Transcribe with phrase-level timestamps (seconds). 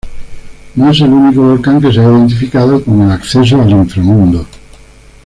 [0.77, 4.47] No es el único volcán que se ha identificado con el acceso al inframundo.